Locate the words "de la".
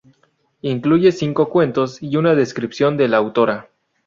2.97-3.17